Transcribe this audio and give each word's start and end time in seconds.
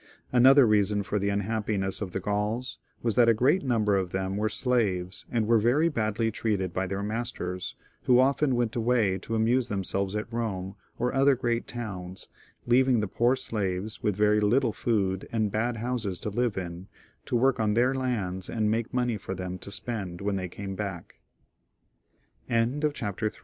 Another 0.31 0.65
reason 0.65 1.03
for 1.03 1.19
the 1.19 1.29
unhappiness 1.29 2.01
of 2.01 2.09
the 2.09 2.19
Gauls 2.19 2.79
was 3.03 3.13
that 3.13 3.29
a 3.29 3.35
great 3.35 3.61
number 3.61 3.95
of 3.95 4.09
them 4.09 4.35
were 4.35 4.49
slaves, 4.49 5.27
and 5.31 5.45
were 5.45 5.59
very 5.59 5.89
badly 5.89 6.31
treated 6.31 6.73
by 6.73 6.87
their 6.87 7.03
masters, 7.03 7.75
who 8.05 8.17
often 8.19 8.55
went 8.55 8.75
away 8.75 9.19
to 9.19 9.35
amuse 9.35 9.67
themselves 9.67 10.15
at 10.15 10.33
Rome 10.33 10.75
or 10.97 11.13
other 11.13 11.35
great 11.35 11.67
towns, 11.67 12.29
leaving 12.65 12.99
the 12.99 13.07
poor 13.07 13.35
slaves, 13.35 14.01
with 14.01 14.15
very 14.15 14.39
little 14.39 14.73
food 14.73 15.29
and 15.31 15.51
bad 15.51 15.77
houses 15.77 16.17
to 16.21 16.31
live 16.31 16.57
in, 16.57 16.87
to 17.27 17.35
work 17.35 17.59
on 17.59 17.75
their 17.75 17.93
lands 17.93 18.49
and 18.49 18.71